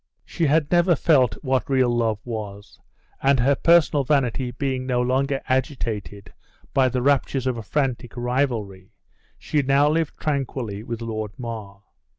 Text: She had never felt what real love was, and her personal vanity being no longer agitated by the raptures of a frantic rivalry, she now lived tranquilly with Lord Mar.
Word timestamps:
She 0.25 0.47
had 0.47 0.71
never 0.71 0.95
felt 0.95 1.35
what 1.43 1.69
real 1.69 1.95
love 1.95 2.25
was, 2.25 2.79
and 3.21 3.39
her 3.39 3.53
personal 3.53 4.03
vanity 4.03 4.49
being 4.49 4.87
no 4.87 4.99
longer 4.99 5.41
agitated 5.47 6.33
by 6.73 6.89
the 6.89 7.03
raptures 7.03 7.45
of 7.45 7.55
a 7.55 7.61
frantic 7.61 8.17
rivalry, 8.17 8.93
she 9.37 9.61
now 9.61 9.87
lived 9.87 10.17
tranquilly 10.17 10.81
with 10.81 11.03
Lord 11.03 11.37
Mar. 11.37 11.83